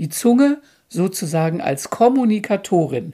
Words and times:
Die 0.00 0.08
Zunge 0.08 0.62
sozusagen 0.88 1.60
als 1.60 1.90
Kommunikatorin, 1.90 3.12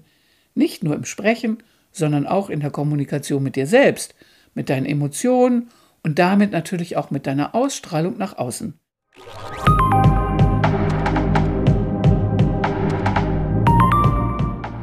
nicht 0.54 0.84
nur 0.84 0.94
im 0.94 1.04
Sprechen, 1.04 1.58
sondern 1.90 2.28
auch 2.28 2.48
in 2.48 2.60
der 2.60 2.70
Kommunikation 2.70 3.42
mit 3.42 3.56
dir 3.56 3.66
selbst, 3.66 4.14
mit 4.54 4.70
deinen 4.70 4.86
Emotionen 4.86 5.68
und 6.04 6.20
damit 6.20 6.52
natürlich 6.52 6.96
auch 6.96 7.10
mit 7.10 7.26
deiner 7.26 7.56
Ausstrahlung 7.56 8.16
nach 8.18 8.38
außen. 8.38 8.78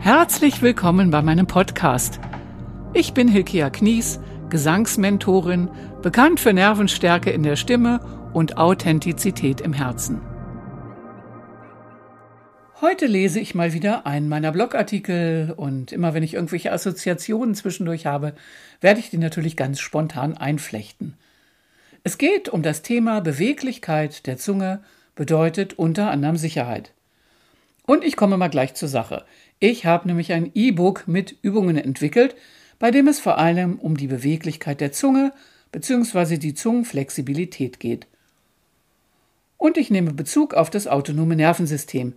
Herzlich 0.01 0.61
willkommen 0.61 1.09
bei 1.09 1.21
meinem 1.21 1.47
Podcast. 1.47 2.19
Ich 2.91 3.13
bin 3.13 3.29
Hilkia 3.29 3.69
Knies, 3.69 4.19
Gesangsmentorin, 4.49 5.69
bekannt 6.01 6.41
für 6.41 6.51
Nervenstärke 6.51 7.29
in 7.29 7.43
der 7.43 7.55
Stimme 7.55 8.01
und 8.33 8.57
Authentizität 8.57 9.61
im 9.61 9.71
Herzen. 9.71 10.32
Heute 12.83 13.05
lese 13.05 13.39
ich 13.39 13.55
mal 13.55 13.71
wieder 13.71 14.05
einen 14.05 14.27
meiner 14.27 14.51
Blogartikel 14.51 15.53
und 15.55 15.93
immer 15.93 16.13
wenn 16.13 16.21
ich 16.21 16.33
irgendwelche 16.33 16.73
Assoziationen 16.73 17.55
zwischendurch 17.55 18.05
habe, 18.05 18.35
werde 18.81 18.99
ich 18.99 19.09
die 19.09 19.17
natürlich 19.17 19.55
ganz 19.55 19.79
spontan 19.79 20.35
einflechten. 20.35 21.13
Es 22.03 22.17
geht 22.17 22.49
um 22.49 22.61
das 22.61 22.81
Thema 22.81 23.21
Beweglichkeit 23.21 24.27
der 24.27 24.35
Zunge 24.35 24.83
bedeutet 25.15 25.79
unter 25.79 26.11
anderem 26.11 26.35
Sicherheit. 26.35 26.91
Und 27.85 28.03
ich 28.03 28.17
komme 28.17 28.35
mal 28.35 28.49
gleich 28.49 28.73
zur 28.73 28.89
Sache. 28.89 29.23
Ich 29.61 29.85
habe 29.85 30.09
nämlich 30.09 30.33
ein 30.33 30.51
E-Book 30.53 31.07
mit 31.07 31.37
Übungen 31.41 31.77
entwickelt, 31.77 32.35
bei 32.79 32.91
dem 32.91 33.07
es 33.07 33.21
vor 33.21 33.37
allem 33.37 33.79
um 33.79 33.95
die 33.95 34.07
Beweglichkeit 34.07 34.81
der 34.81 34.91
Zunge 34.91 35.31
bzw. 35.71 36.35
die 36.35 36.53
Zungenflexibilität 36.53 37.79
geht. 37.79 38.07
Und 39.55 39.77
ich 39.77 39.89
nehme 39.89 40.11
Bezug 40.11 40.53
auf 40.53 40.69
das 40.69 40.87
autonome 40.87 41.37
Nervensystem. 41.37 42.15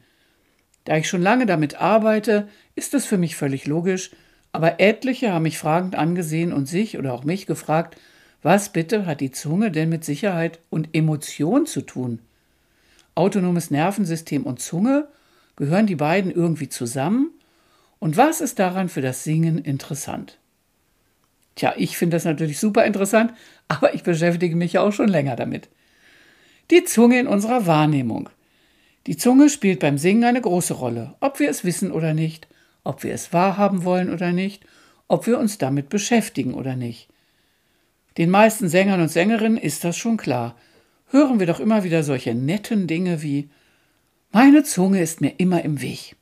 Da 0.86 0.96
ich 0.96 1.08
schon 1.08 1.20
lange 1.20 1.46
damit 1.46 1.80
arbeite, 1.80 2.48
ist 2.76 2.94
es 2.94 3.06
für 3.06 3.18
mich 3.18 3.36
völlig 3.36 3.66
logisch, 3.66 4.12
aber 4.52 4.80
etliche 4.80 5.32
haben 5.32 5.42
mich 5.42 5.58
fragend 5.58 5.96
angesehen 5.96 6.52
und 6.52 6.66
sich 6.66 6.96
oder 6.96 7.12
auch 7.12 7.24
mich 7.24 7.46
gefragt, 7.46 7.98
was 8.42 8.68
bitte 8.70 9.04
hat 9.04 9.20
die 9.20 9.32
Zunge 9.32 9.72
denn 9.72 9.88
mit 9.88 10.04
Sicherheit 10.04 10.60
und 10.70 10.90
Emotion 10.94 11.66
zu 11.66 11.82
tun? 11.82 12.20
Autonomes 13.16 13.72
Nervensystem 13.72 14.44
und 14.44 14.60
Zunge, 14.60 15.08
gehören 15.56 15.88
die 15.88 15.96
beiden 15.96 16.30
irgendwie 16.30 16.68
zusammen? 16.68 17.30
Und 17.98 18.16
was 18.16 18.40
ist 18.40 18.60
daran 18.60 18.88
für 18.88 19.00
das 19.00 19.24
Singen 19.24 19.58
interessant? 19.58 20.38
Tja, 21.56 21.74
ich 21.76 21.96
finde 21.96 22.16
das 22.16 22.24
natürlich 22.24 22.60
super 22.60 22.84
interessant, 22.84 23.32
aber 23.68 23.94
ich 23.94 24.04
beschäftige 24.04 24.54
mich 24.54 24.74
ja 24.74 24.82
auch 24.82 24.92
schon 24.92 25.08
länger 25.08 25.34
damit. 25.34 25.68
Die 26.70 26.84
Zunge 26.84 27.18
in 27.18 27.26
unserer 27.26 27.66
Wahrnehmung. 27.66 28.30
Die 29.06 29.16
Zunge 29.16 29.48
spielt 29.48 29.78
beim 29.78 29.98
Singen 29.98 30.24
eine 30.24 30.40
große 30.40 30.74
Rolle, 30.74 31.14
ob 31.20 31.38
wir 31.38 31.48
es 31.48 31.64
wissen 31.64 31.92
oder 31.92 32.12
nicht, 32.12 32.48
ob 32.82 33.04
wir 33.04 33.14
es 33.14 33.32
wahrhaben 33.32 33.84
wollen 33.84 34.12
oder 34.12 34.32
nicht, 34.32 34.64
ob 35.06 35.28
wir 35.28 35.38
uns 35.38 35.58
damit 35.58 35.88
beschäftigen 35.88 36.54
oder 36.54 36.74
nicht. 36.74 37.08
Den 38.18 38.30
meisten 38.30 38.68
Sängern 38.68 39.00
und 39.00 39.10
Sängerinnen 39.10 39.58
ist 39.58 39.84
das 39.84 39.96
schon 39.96 40.16
klar. 40.16 40.56
Hören 41.10 41.38
wir 41.38 41.46
doch 41.46 41.60
immer 41.60 41.84
wieder 41.84 42.02
solche 42.02 42.34
netten 42.34 42.88
Dinge 42.88 43.22
wie 43.22 43.48
Meine 44.32 44.64
Zunge 44.64 45.00
ist 45.00 45.20
mir 45.20 45.34
immer 45.38 45.62
im 45.62 45.80
Weg. 45.80 46.16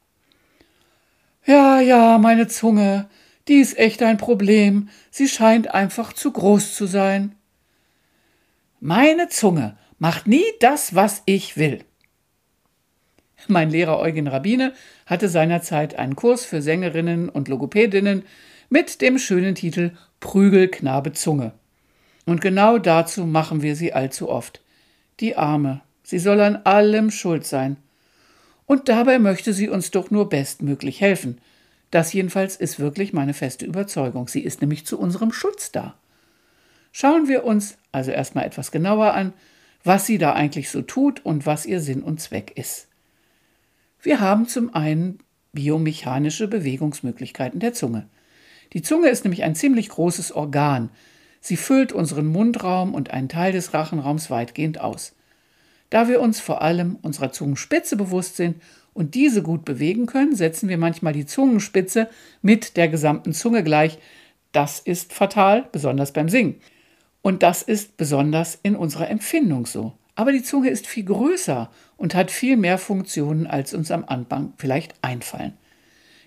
Ja, 1.46 1.80
ja, 1.80 2.18
meine 2.18 2.48
Zunge, 2.48 3.08
die 3.48 3.56
ist 3.56 3.78
echt 3.78 4.02
ein 4.02 4.18
Problem, 4.18 4.88
sie 5.10 5.28
scheint 5.28 5.72
einfach 5.72 6.12
zu 6.12 6.32
groß 6.32 6.74
zu 6.74 6.86
sein. 6.86 7.34
Meine 8.80 9.28
Zunge 9.28 9.78
macht 9.98 10.26
nie 10.26 10.44
das, 10.60 10.94
was 10.94 11.22
ich 11.24 11.56
will. 11.56 11.84
Mein 13.48 13.70
Lehrer 13.70 13.98
Eugen 13.98 14.26
Rabbine 14.26 14.72
hatte 15.06 15.28
seinerzeit 15.28 15.96
einen 15.96 16.16
Kurs 16.16 16.44
für 16.44 16.62
Sängerinnen 16.62 17.28
und 17.28 17.48
Logopädinnen 17.48 18.24
mit 18.70 19.00
dem 19.00 19.18
schönen 19.18 19.54
Titel 19.54 19.92
Prügelknabe 20.20 21.12
Zunge. 21.12 21.52
Und 22.24 22.40
genau 22.40 22.78
dazu 22.78 23.26
machen 23.26 23.62
wir 23.62 23.76
sie 23.76 23.92
allzu 23.92 24.30
oft. 24.30 24.62
Die 25.20 25.36
Arme, 25.36 25.82
sie 26.02 26.18
soll 26.18 26.40
an 26.40 26.56
allem 26.64 27.10
schuld 27.10 27.46
sein. 27.46 27.76
Und 28.66 28.88
dabei 28.88 29.18
möchte 29.18 29.52
sie 29.52 29.68
uns 29.68 29.90
doch 29.90 30.10
nur 30.10 30.30
bestmöglich 30.30 31.00
helfen. 31.00 31.38
Das 31.90 32.12
jedenfalls 32.12 32.56
ist 32.56 32.80
wirklich 32.80 33.12
meine 33.12 33.34
feste 33.34 33.66
Überzeugung. 33.66 34.26
Sie 34.26 34.40
ist 34.40 34.62
nämlich 34.62 34.86
zu 34.86 34.98
unserem 34.98 35.32
Schutz 35.32 35.70
da. 35.70 35.94
Schauen 36.92 37.28
wir 37.28 37.44
uns 37.44 37.76
also 37.92 38.10
erstmal 38.10 38.46
etwas 38.46 38.70
genauer 38.70 39.12
an, 39.12 39.32
was 39.84 40.06
sie 40.06 40.16
da 40.16 40.32
eigentlich 40.32 40.70
so 40.70 40.80
tut 40.80 41.24
und 41.24 41.44
was 41.44 41.66
ihr 41.66 41.80
Sinn 41.80 42.02
und 42.02 42.20
Zweck 42.20 42.52
ist. 42.56 42.88
Wir 44.04 44.20
haben 44.20 44.46
zum 44.46 44.74
einen 44.74 45.18
biomechanische 45.54 46.46
Bewegungsmöglichkeiten 46.46 47.58
der 47.58 47.72
Zunge. 47.72 48.06
Die 48.74 48.82
Zunge 48.82 49.08
ist 49.08 49.24
nämlich 49.24 49.44
ein 49.44 49.54
ziemlich 49.54 49.88
großes 49.88 50.32
Organ. 50.32 50.90
Sie 51.40 51.56
füllt 51.56 51.90
unseren 51.90 52.26
Mundraum 52.26 52.92
und 52.92 53.12
einen 53.12 53.30
Teil 53.30 53.52
des 53.52 53.72
Rachenraums 53.72 54.28
weitgehend 54.28 54.78
aus. 54.78 55.14
Da 55.88 56.06
wir 56.06 56.20
uns 56.20 56.38
vor 56.38 56.60
allem 56.60 56.98
unserer 57.00 57.32
Zungenspitze 57.32 57.96
bewusst 57.96 58.36
sind 58.36 58.60
und 58.92 59.14
diese 59.14 59.42
gut 59.42 59.64
bewegen 59.64 60.04
können, 60.04 60.36
setzen 60.36 60.68
wir 60.68 60.76
manchmal 60.76 61.14
die 61.14 61.24
Zungenspitze 61.24 62.10
mit 62.42 62.76
der 62.76 62.88
gesamten 62.88 63.32
Zunge 63.32 63.64
gleich. 63.64 63.96
Das 64.52 64.80
ist 64.80 65.14
fatal, 65.14 65.66
besonders 65.72 66.12
beim 66.12 66.28
Singen. 66.28 66.56
Und 67.22 67.42
das 67.42 67.62
ist 67.62 67.96
besonders 67.96 68.58
in 68.62 68.76
unserer 68.76 69.08
Empfindung 69.08 69.64
so. 69.64 69.94
Aber 70.14 70.32
die 70.32 70.42
Zunge 70.42 70.70
ist 70.70 70.86
viel 70.86 71.04
größer 71.04 71.70
und 71.96 72.14
hat 72.14 72.30
viel 72.30 72.56
mehr 72.56 72.78
Funktionen, 72.78 73.46
als 73.46 73.74
uns 73.74 73.90
am 73.90 74.04
Anfang 74.04 74.52
vielleicht 74.56 74.94
einfallen. 75.02 75.54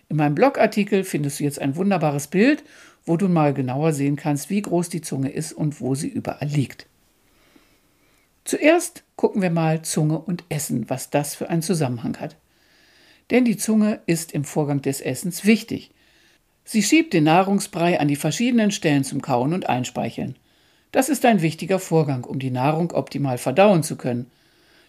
In 0.10 0.18
meinem 0.18 0.36
Blogartikel 0.36 1.04
findest 1.04 1.40
du 1.40 1.44
jetzt 1.44 1.60
ein 1.60 1.76
wunderbares 1.76 2.28
Bild, 2.28 2.64
wo 3.06 3.18
du 3.18 3.30
mal 3.30 3.54
genauer 3.54 3.94
sehen 3.94 4.16
kannst, 4.18 4.50
wie 4.50 4.62
groß 4.62 4.90
die 4.90 5.02
Zunge 5.02 5.30
ist 5.30 5.54
und 5.54 5.80
wo 5.80 5.96
sie 5.96 6.10
überall 6.10 6.48
liegt. 6.48 6.88
Zuerst 8.44 9.04
gucken 9.16 9.42
wir 9.42 9.50
mal 9.50 9.82
Zunge 9.82 10.20
und 10.20 10.44
Essen, 10.50 10.90
was 10.90 11.10
das 11.10 11.36
für 11.36 11.50
einen 11.50 11.62
Zusammenhang 11.62 12.18
hat. 12.20 12.38
Denn 13.30 13.44
die 13.44 13.58
Zunge 13.58 14.00
ist 14.06 14.32
im 14.32 14.46
Vorgang 14.46 14.82
des 14.82 15.02
Essens 15.02 15.46
wichtig. 15.46 15.92
Sie 16.64 16.84
schiebt 16.84 17.14
den 17.14 17.26
Nahrungsbrei 17.26 18.00
an 18.00 18.08
die 18.08 18.16
verschiedenen 18.16 18.72
Stellen 18.72 19.04
zum 19.04 19.22
Kauen 19.22 19.54
und 19.54 19.68
Einspeicheln. 19.68 20.38
Das 20.98 21.10
ist 21.10 21.26
ein 21.26 21.44
wichtiger 21.44 21.78
Vorgang, 21.78 22.24
um 22.24 22.40
die 22.40 22.50
Nahrung 22.50 22.92
optimal 22.92 23.38
verdauen 23.38 23.84
zu 23.84 23.98
können. 23.98 24.32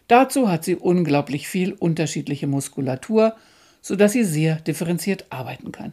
Dazu 0.07 0.51
hat 0.51 0.65
sie 0.65 0.75
unglaublich 0.75 1.49
viel 1.49 1.75
unterschiedliche 1.75 2.47
Muskulatur, 2.47 3.37
sodass 3.83 4.13
sie 4.13 4.25
sehr 4.25 4.55
differenziert 4.57 5.27
arbeiten 5.29 5.71
kann. 5.71 5.93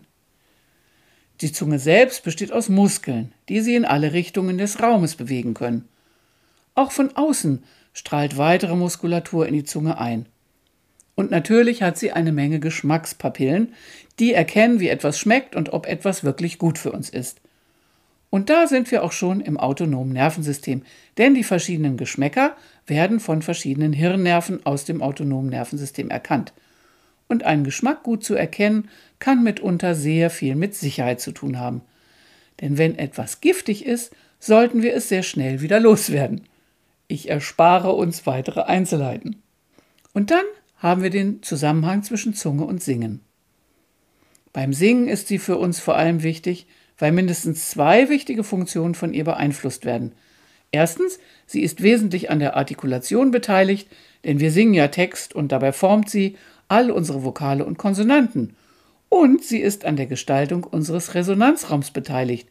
Die 1.41 1.51
Zunge 1.51 1.79
selbst 1.79 2.23
besteht 2.23 2.53
aus 2.53 2.69
Muskeln, 2.69 3.33
die 3.49 3.59
sie 3.59 3.75
in 3.75 3.83
alle 3.83 4.13
Richtungen 4.13 4.57
des 4.57 4.81
Raumes 4.81 5.17
bewegen 5.17 5.53
können. 5.53 5.85
Auch 6.75 6.93
von 6.93 7.13
außen 7.17 7.65
strahlt 7.91 8.37
weitere 8.37 8.77
Muskulatur 8.77 9.45
in 9.47 9.53
die 9.53 9.65
Zunge 9.65 9.97
ein. 9.97 10.27
Und 11.15 11.29
natürlich 11.29 11.83
hat 11.83 11.97
sie 11.97 12.13
eine 12.13 12.31
Menge 12.31 12.61
Geschmackspapillen, 12.61 13.73
die 14.19 14.33
erkennen, 14.33 14.79
wie 14.79 14.87
etwas 14.87 15.19
schmeckt 15.19 15.57
und 15.57 15.73
ob 15.73 15.85
etwas 15.85 16.23
wirklich 16.23 16.57
gut 16.57 16.77
für 16.77 16.93
uns 16.93 17.09
ist. 17.09 17.41
Und 18.35 18.49
da 18.49 18.67
sind 18.67 18.91
wir 18.91 19.01
auch 19.01 19.13
schon 19.13 19.39
im 19.39 19.55
autonomen 19.55 20.11
Nervensystem, 20.11 20.81
denn 21.17 21.35
die 21.35 21.43
verschiedenen 21.45 21.95
Geschmäcker 21.95 22.57
werden 22.85 23.21
von 23.21 23.41
verschiedenen 23.41 23.93
Hirnnerven 23.93 24.65
aus 24.65 24.83
dem 24.83 25.01
autonomen 25.01 25.49
Nervensystem 25.49 26.09
erkannt. 26.09 26.51
Und 27.29 27.45
einen 27.45 27.63
Geschmack 27.63 28.03
gut 28.03 28.25
zu 28.25 28.35
erkennen, 28.35 28.89
kann 29.19 29.41
mitunter 29.41 29.95
sehr 29.95 30.29
viel 30.29 30.55
mit 30.55 30.75
Sicherheit 30.75 31.21
zu 31.21 31.31
tun 31.31 31.59
haben. 31.59 31.81
Denn 32.59 32.77
wenn 32.77 32.99
etwas 32.99 33.39
giftig 33.39 33.85
ist, 33.85 34.13
sollten 34.37 34.81
wir 34.81 34.93
es 34.95 35.07
sehr 35.07 35.23
schnell 35.23 35.61
wieder 35.61 35.79
loswerden. 35.79 36.41
Ich 37.07 37.29
erspare 37.29 37.93
uns 37.93 38.25
weitere 38.25 38.63
Einzelheiten. 38.63 39.41
Und 40.11 40.29
dann 40.29 40.43
haben 40.75 41.03
wir 41.03 41.09
den 41.09 41.41
Zusammenhang 41.41 42.03
zwischen 42.03 42.33
Zunge 42.33 42.65
und 42.65 42.83
Singen. 42.83 43.21
Beim 44.51 44.73
Singen 44.73 45.07
ist 45.07 45.29
sie 45.29 45.39
für 45.39 45.55
uns 45.55 45.79
vor 45.79 45.95
allem 45.95 46.21
wichtig, 46.21 46.67
weil 46.97 47.11
mindestens 47.11 47.69
zwei 47.69 48.09
wichtige 48.09 48.43
Funktionen 48.43 48.95
von 48.95 49.13
ihr 49.13 49.23
beeinflusst 49.23 49.85
werden. 49.85 50.13
Erstens, 50.71 51.19
sie 51.45 51.61
ist 51.61 51.83
wesentlich 51.83 52.29
an 52.29 52.39
der 52.39 52.55
Artikulation 52.55 53.31
beteiligt, 53.31 53.87
denn 54.23 54.39
wir 54.39 54.51
singen 54.51 54.73
ja 54.73 54.87
Text 54.87 55.33
und 55.33 55.51
dabei 55.51 55.71
formt 55.71 56.09
sie 56.09 56.37
all 56.67 56.91
unsere 56.91 57.23
Vokale 57.23 57.65
und 57.65 57.77
Konsonanten. 57.77 58.55
Und 59.09 59.43
sie 59.43 59.59
ist 59.59 59.85
an 59.85 59.95
der 59.95 60.07
Gestaltung 60.07 60.63
unseres 60.63 61.13
Resonanzraums 61.13 61.91
beteiligt, 61.91 62.49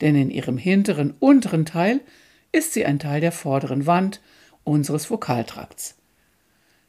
denn 0.00 0.14
in 0.14 0.30
ihrem 0.30 0.58
hinteren 0.58 1.14
unteren 1.18 1.64
Teil 1.64 2.00
ist 2.52 2.72
sie 2.72 2.84
ein 2.84 2.98
Teil 2.98 3.20
der 3.20 3.32
vorderen 3.32 3.86
Wand 3.86 4.20
unseres 4.64 5.10
Vokaltrakts. 5.10 5.96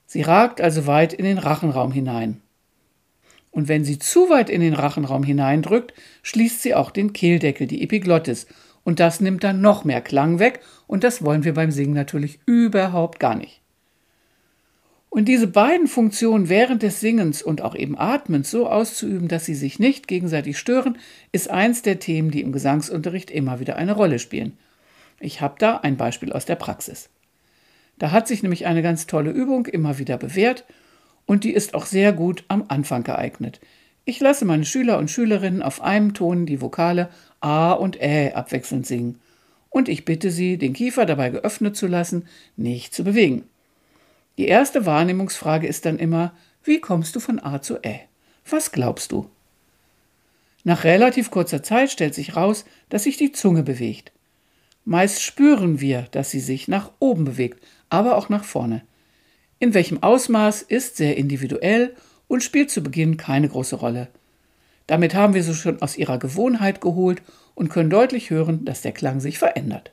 Sie 0.06 0.22
ragt 0.22 0.62
also 0.62 0.86
weit 0.86 1.14
in 1.14 1.26
den 1.26 1.38
Rachenraum 1.38 1.92
hinein. 1.92 2.42
Und 3.56 3.70
wenn 3.70 3.86
sie 3.86 3.98
zu 3.98 4.30
weit 4.30 4.50
in 4.50 4.60
den 4.60 4.74
Rachenraum 4.74 5.24
hineindrückt, 5.24 5.94
schließt 6.24 6.62
sie 6.62 6.76
auch 6.76 6.92
den 6.92 7.14
Kehldeckel, 7.14 7.68
die 7.68 7.84
Epiglottis. 7.84 8.48
Und 8.84 9.00
das 9.00 9.22
nimmt 9.22 9.46
dann 9.46 9.62
noch 9.62 9.86
mehr 9.86 10.02
Klang 10.02 10.40
weg 10.40 10.60
und 10.88 11.06
das 11.06 11.24
wollen 11.24 11.46
wir 11.46 11.54
beim 11.54 11.72
Singen 11.72 11.94
natürlich 11.94 12.40
überhaupt 12.46 13.18
gar 13.18 13.36
nicht. 13.36 13.62
Und 15.10 15.30
diese 15.30 15.48
beiden 15.48 15.88
Funktionen 15.88 16.50
während 16.50 16.84
des 16.84 17.00
Singens 17.00 17.42
und 17.42 17.62
auch 17.62 17.76
eben 17.76 17.98
Atmens 17.98 18.52
so 18.52 18.68
auszuüben, 18.68 19.30
dass 19.30 19.46
sie 19.46 19.56
sich 19.56 19.80
nicht 19.80 20.10
gegenseitig 20.10 20.58
stören, 20.60 20.98
ist 21.32 21.50
eins 21.50 21.82
der 21.82 22.00
Themen, 22.00 22.32
die 22.32 22.42
im 22.42 22.52
Gesangsunterricht 22.52 23.32
immer 23.32 23.62
wieder 23.62 23.78
eine 23.78 23.94
Rolle 23.94 24.20
spielen. 24.20 24.58
Ich 25.22 25.40
habe 25.40 25.56
da 25.60 25.78
ein 25.78 25.96
Beispiel 25.96 26.34
aus 26.34 26.44
der 26.44 26.56
Praxis. 26.56 27.08
Da 28.00 28.12
hat 28.12 28.28
sich 28.28 28.44
nämlich 28.44 28.66
eine 28.66 28.82
ganz 28.82 29.08
tolle 29.08 29.32
Übung 29.32 29.66
immer 29.66 29.98
wieder 29.98 30.18
bewährt 30.18 30.66
und 31.26 31.44
die 31.44 31.54
ist 31.54 31.74
auch 31.74 31.86
sehr 31.86 32.14
gut 32.14 32.44
am 32.48 32.66
Anfang 32.68 33.04
geeignet. 33.04 33.60
Ich 34.06 34.20
lasse 34.20 34.46
meine 34.46 34.66
Schüler 34.66 34.98
und 34.98 35.10
Schülerinnen 35.10 35.64
auf 35.64 35.82
einem 35.82 36.14
Ton 36.14 36.46
die 36.46 36.62
Vokale 36.62 37.10
A 37.40 37.72
und 37.72 38.02
Ä 38.02 38.34
abwechselnd 38.34 38.86
singen 38.86 39.20
und 39.76 39.90
ich 39.90 40.06
bitte 40.06 40.32
sie, 40.32 40.58
den 40.58 40.72
Kiefer 40.72 41.06
dabei 41.06 41.30
geöffnet 41.32 41.76
zu 41.76 41.88
lassen, 41.88 42.28
nicht 42.56 42.94
zu 42.94 43.04
bewegen. 43.04 43.44
Die 44.38 44.48
erste 44.48 44.86
Wahrnehmungsfrage 44.86 45.68
ist 45.68 45.86
dann 45.86 46.00
immer, 46.00 46.34
wie 46.64 46.80
kommst 46.80 47.16
du 47.16 47.20
von 47.20 47.44
A 47.44 47.62
zu 47.62 47.76
Ä? 47.84 48.00
Was 48.50 48.72
glaubst 48.72 49.12
du? 49.12 49.30
Nach 50.64 50.86
relativ 50.86 51.30
kurzer 51.30 51.62
Zeit 51.62 51.92
stellt 51.92 52.16
sich 52.16 52.36
raus, 52.36 52.64
dass 52.90 53.04
sich 53.04 53.18
die 53.18 53.34
Zunge 53.34 53.64
bewegt. 53.64 54.14
Meist 54.86 55.22
spüren 55.22 55.82
wir, 55.82 56.08
dass 56.12 56.32
sie 56.32 56.40
sich 56.40 56.68
nach 56.68 56.92
oben 57.00 57.26
bewegt, 57.26 57.62
aber 57.90 58.18
auch 58.18 58.30
nach 58.30 58.44
vorne. 58.44 58.82
In 59.60 59.74
welchem 59.74 60.04
Ausmaß 60.04 60.62
ist 60.64 60.98
sehr 60.98 61.18
individuell 61.18 61.96
und 62.28 62.44
spielt 62.44 62.70
zu 62.70 62.84
Beginn 62.84 63.18
keine 63.18 63.48
große 63.48 63.78
Rolle. 63.78 64.08
Damit 64.88 65.16
haben 65.16 65.34
wir 65.34 65.44
sie 65.44 65.56
schon 65.56 65.82
aus 65.82 65.98
ihrer 65.98 66.20
Gewohnheit 66.20 66.82
geholt 66.82 67.22
und 67.56 67.70
können 67.70 67.90
deutlich 67.90 68.30
hören, 68.30 68.66
dass 68.66 68.82
der 68.82 68.92
Klang 68.92 69.20
sich 69.20 69.40
verändert. 69.40 69.92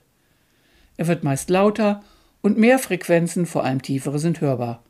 Er 0.96 1.06
wird 1.06 1.24
meist 1.24 1.48
lauter 1.48 2.02
und 2.42 2.58
mehr 2.58 2.78
Frequenzen, 2.78 3.46
vor 3.46 3.64
allem 3.64 3.80
tiefere, 3.80 4.18
sind 4.18 4.40
hörbar. 4.40 4.82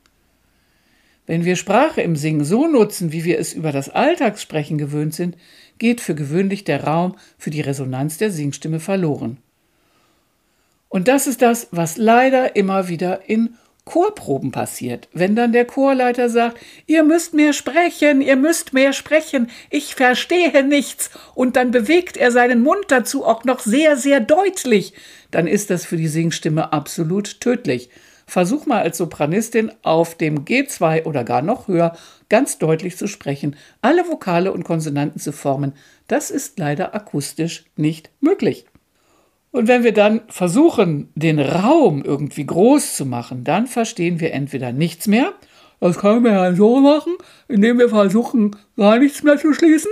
Wenn 1.26 1.44
wir 1.44 1.54
Sprache 1.54 2.00
im 2.00 2.16
Singen 2.16 2.44
so 2.44 2.66
nutzen, 2.66 3.12
wie 3.12 3.24
wir 3.24 3.38
es 3.38 3.52
über 3.52 3.70
das 3.70 3.88
Alltagssprechen 3.88 4.76
gewöhnt 4.76 5.14
sind, 5.14 5.36
geht 5.78 6.00
für 6.00 6.16
gewöhnlich 6.16 6.64
der 6.64 6.84
Raum 6.84 7.14
für 7.38 7.50
die 7.50 7.60
Resonanz 7.60 8.18
der 8.18 8.30
Singstimme 8.30 8.80
verloren. 8.80 9.38
Und 10.88 11.08
das 11.08 11.26
ist 11.26 11.40
das, 11.40 11.68
was 11.70 11.96
leider 11.96 12.56
immer 12.56 12.88
wieder 12.88 13.28
in 13.28 13.54
Chorproben 13.84 14.52
passiert, 14.52 15.08
wenn 15.12 15.34
dann 15.34 15.52
der 15.52 15.64
Chorleiter 15.64 16.28
sagt, 16.28 16.58
ihr 16.86 17.02
müsst 17.02 17.34
mehr 17.34 17.52
sprechen, 17.52 18.20
ihr 18.20 18.36
müsst 18.36 18.72
mehr 18.72 18.92
sprechen, 18.92 19.50
ich 19.70 19.96
verstehe 19.96 20.62
nichts, 20.62 21.10
und 21.34 21.56
dann 21.56 21.72
bewegt 21.72 22.16
er 22.16 22.30
seinen 22.30 22.62
Mund 22.62 22.84
dazu 22.88 23.24
auch 23.24 23.44
noch 23.44 23.58
sehr, 23.58 23.96
sehr 23.96 24.20
deutlich, 24.20 24.94
dann 25.32 25.48
ist 25.48 25.70
das 25.70 25.84
für 25.84 25.96
die 25.96 26.08
Singstimme 26.08 26.72
absolut 26.72 27.40
tödlich. 27.40 27.90
Versuch 28.24 28.66
mal 28.66 28.82
als 28.82 28.98
Sopranistin 28.98 29.72
auf 29.82 30.14
dem 30.14 30.44
G2 30.44 31.04
oder 31.04 31.24
gar 31.24 31.42
noch 31.42 31.66
höher 31.68 31.96
ganz 32.28 32.58
deutlich 32.58 32.96
zu 32.96 33.08
sprechen, 33.08 33.56
alle 33.82 34.06
Vokale 34.08 34.52
und 34.52 34.64
Konsonanten 34.64 35.20
zu 35.20 35.32
formen. 35.32 35.72
Das 36.06 36.30
ist 36.30 36.58
leider 36.58 36.94
akustisch 36.94 37.64
nicht 37.76 38.10
möglich. 38.20 38.66
Und 39.52 39.68
wenn 39.68 39.84
wir 39.84 39.92
dann 39.92 40.22
versuchen, 40.28 41.10
den 41.14 41.38
Raum 41.38 42.02
irgendwie 42.02 42.46
groß 42.46 42.96
zu 42.96 43.06
machen, 43.06 43.44
dann 43.44 43.66
verstehen 43.66 44.18
wir 44.18 44.32
entweder 44.32 44.72
nichts 44.72 45.06
mehr, 45.06 45.32
das 45.78 45.98
können 45.98 46.24
wir 46.24 46.32
ja 46.32 46.54
so 46.54 46.80
machen, 46.80 47.12
indem 47.48 47.78
wir 47.78 47.88
versuchen, 47.88 48.56
gar 48.76 48.98
nichts 48.98 49.22
mehr 49.22 49.36
zu 49.36 49.52
schließen, 49.52 49.90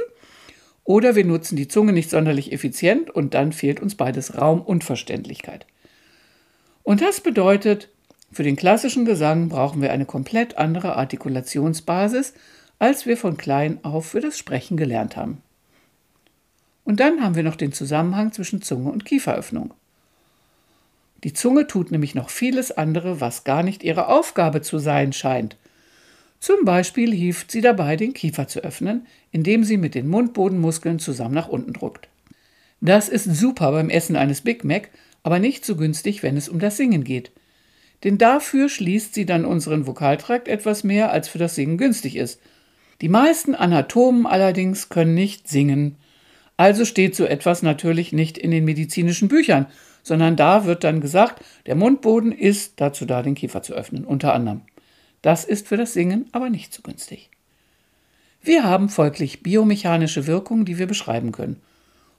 oder 0.84 1.14
wir 1.14 1.24
nutzen 1.24 1.56
die 1.56 1.68
Zunge 1.68 1.92
nicht 1.92 2.10
sonderlich 2.10 2.52
effizient 2.52 3.10
und 3.10 3.34
dann 3.34 3.52
fehlt 3.52 3.80
uns 3.80 3.94
beides 3.94 4.40
Raum 4.40 4.62
und 4.62 4.82
Verständlichkeit. 4.82 5.66
Und 6.82 7.02
das 7.02 7.20
bedeutet, 7.20 7.90
für 8.32 8.44
den 8.44 8.56
klassischen 8.56 9.04
Gesang 9.04 9.48
brauchen 9.48 9.82
wir 9.82 9.92
eine 9.92 10.06
komplett 10.06 10.56
andere 10.56 10.96
Artikulationsbasis, 10.96 12.32
als 12.78 13.04
wir 13.04 13.16
von 13.16 13.36
klein 13.36 13.78
auf 13.84 14.06
für 14.06 14.20
das 14.20 14.38
Sprechen 14.38 14.76
gelernt 14.76 15.16
haben. 15.16 15.42
Und 16.90 16.98
dann 16.98 17.22
haben 17.22 17.36
wir 17.36 17.44
noch 17.44 17.54
den 17.54 17.72
Zusammenhang 17.72 18.32
zwischen 18.32 18.62
Zunge 18.62 18.90
und 18.90 19.04
Kieferöffnung. 19.04 19.72
Die 21.22 21.32
Zunge 21.32 21.68
tut 21.68 21.92
nämlich 21.92 22.16
noch 22.16 22.30
vieles 22.30 22.72
andere, 22.72 23.20
was 23.20 23.44
gar 23.44 23.62
nicht 23.62 23.84
ihre 23.84 24.08
Aufgabe 24.08 24.60
zu 24.60 24.80
sein 24.80 25.12
scheint. 25.12 25.56
Zum 26.40 26.64
Beispiel 26.64 27.14
hilft 27.14 27.52
sie 27.52 27.60
dabei, 27.60 27.94
den 27.94 28.12
Kiefer 28.12 28.48
zu 28.48 28.64
öffnen, 28.64 29.06
indem 29.30 29.62
sie 29.62 29.76
mit 29.76 29.94
den 29.94 30.08
Mundbodenmuskeln 30.08 30.98
zusammen 30.98 31.32
nach 31.32 31.46
unten 31.46 31.74
druckt. 31.74 32.08
Das 32.80 33.08
ist 33.08 33.36
super 33.36 33.70
beim 33.70 33.88
Essen 33.88 34.16
eines 34.16 34.40
Big 34.40 34.64
Mac, 34.64 34.88
aber 35.22 35.38
nicht 35.38 35.64
so 35.64 35.76
günstig, 35.76 36.24
wenn 36.24 36.36
es 36.36 36.48
um 36.48 36.58
das 36.58 36.76
Singen 36.76 37.04
geht. 37.04 37.30
Denn 38.02 38.18
dafür 38.18 38.68
schließt 38.68 39.14
sie 39.14 39.26
dann 39.26 39.44
unseren 39.44 39.86
Vokaltrakt 39.86 40.48
etwas 40.48 40.82
mehr, 40.82 41.12
als 41.12 41.28
für 41.28 41.38
das 41.38 41.54
Singen 41.54 41.78
günstig 41.78 42.16
ist. 42.16 42.40
Die 43.00 43.08
meisten 43.08 43.54
Anatomen 43.54 44.26
allerdings 44.26 44.88
können 44.88 45.14
nicht 45.14 45.46
singen. 45.46 45.94
Also 46.60 46.84
steht 46.84 47.16
so 47.16 47.24
etwas 47.24 47.62
natürlich 47.62 48.12
nicht 48.12 48.36
in 48.36 48.50
den 48.50 48.66
medizinischen 48.66 49.28
Büchern, 49.28 49.64
sondern 50.02 50.36
da 50.36 50.66
wird 50.66 50.84
dann 50.84 51.00
gesagt, 51.00 51.42
der 51.64 51.74
Mundboden 51.74 52.32
ist 52.32 52.74
dazu 52.82 53.06
da, 53.06 53.22
den 53.22 53.34
Kiefer 53.34 53.62
zu 53.62 53.72
öffnen, 53.72 54.04
unter 54.04 54.34
anderem. 54.34 54.60
Das 55.22 55.46
ist 55.46 55.68
für 55.68 55.78
das 55.78 55.94
Singen 55.94 56.28
aber 56.32 56.50
nicht 56.50 56.74
so 56.74 56.82
günstig. 56.82 57.30
Wir 58.42 58.64
haben 58.64 58.90
folglich 58.90 59.42
biomechanische 59.42 60.26
Wirkungen, 60.26 60.66
die 60.66 60.76
wir 60.76 60.86
beschreiben 60.86 61.32
können. 61.32 61.62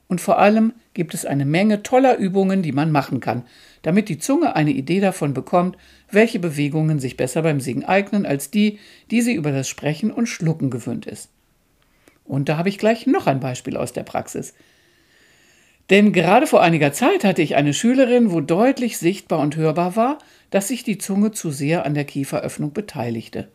Und 0.07 0.21
vor 0.21 0.39
allem 0.39 0.73
gibt 0.95 1.13
es 1.13 1.23
eine 1.23 1.45
Menge 1.45 1.83
toller 1.83 2.17
Übungen, 2.17 2.63
die 2.63 2.71
man 2.71 2.91
machen 2.91 3.19
kann, 3.19 3.43
damit 3.83 4.09
die 4.09 4.17
Zunge 4.17 4.55
eine 4.55 4.71
Idee 4.71 5.01
davon 5.01 5.35
bekommt, 5.35 5.77
welche 6.09 6.39
Bewegungen 6.39 6.97
sich 6.97 7.15
besser 7.15 7.43
beim 7.43 7.59
Singen 7.59 7.85
eignen 7.85 8.25
als 8.25 8.49
die, 8.49 8.79
die 9.11 9.21
sie 9.21 9.35
über 9.35 9.51
das 9.51 9.69
Sprechen 9.69 10.09
und 10.09 10.25
Schlucken 10.25 10.71
gewöhnt 10.71 11.05
ist. 11.05 11.29
Und 12.31 12.47
da 12.47 12.55
habe 12.55 12.69
ich 12.69 12.77
gleich 12.77 13.07
noch 13.07 13.27
ein 13.27 13.41
Beispiel 13.41 13.75
aus 13.75 13.91
der 13.91 14.03
Praxis. 14.03 14.53
Denn 15.89 16.13
gerade 16.13 16.47
vor 16.47 16.61
einiger 16.61 16.93
Zeit 16.93 17.25
hatte 17.25 17.41
ich 17.41 17.57
eine 17.57 17.73
Schülerin, 17.73 18.31
wo 18.31 18.39
deutlich 18.39 18.97
sichtbar 18.97 19.39
und 19.39 19.57
hörbar 19.57 19.97
war, 19.97 20.17
dass 20.49 20.69
sich 20.69 20.85
die 20.85 20.97
Zunge 20.97 21.31
zu 21.31 21.51
sehr 21.51 21.85
an 21.85 21.93
der 21.93 22.05
Kieferöffnung 22.05 22.71
beteiligte. 22.71 23.49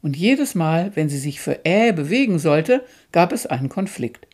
Und 0.00 0.16
jedes 0.16 0.54
Mal, 0.54 0.92
wenn 0.94 1.10
sie 1.10 1.18
sich 1.18 1.38
für 1.38 1.66
Ä 1.66 1.92
bewegen 1.92 2.38
sollte, 2.38 2.82
gab 3.12 3.30
es 3.30 3.44
einen 3.44 3.68
Konflikt. 3.68 4.26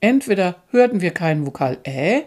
Entweder 0.00 0.62
hörten 0.70 1.02
wir 1.02 1.10
keinen 1.10 1.44
Vokal 1.44 1.76
Ä, 1.86 2.22